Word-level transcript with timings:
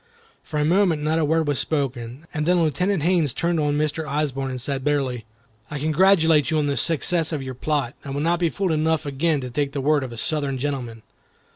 For 0.43 0.59
a 0.59 0.65
moment 0.65 1.03
not 1.03 1.19
a 1.19 1.25
word 1.25 1.47
was 1.47 1.59
spoken, 1.59 2.25
and 2.33 2.47
then 2.47 2.59
Lieutenant 2.63 3.03
Haines 3.03 3.33
turned 3.35 3.59
on 3.59 3.77
Mr. 3.77 4.03
Osborne 4.07 4.49
and 4.49 4.59
said, 4.59 4.83
bitterly, 4.83 5.25
"I 5.69 5.77
congratulate 5.77 6.49
you 6.49 6.57
on 6.57 6.65
the 6.65 6.75
success 6.75 7.31
of 7.31 7.43
your 7.43 7.53
plot. 7.53 7.93
I 8.03 8.09
will 8.09 8.19
not 8.21 8.39
be 8.39 8.49
fool 8.49 8.71
enough 8.71 9.05
again 9.05 9.41
to 9.41 9.51
take 9.51 9.73
the 9.73 9.79
word 9.79 10.03
of 10.03 10.11
a 10.11 10.17
Southern 10.17 10.57
gentleman." 10.57 11.03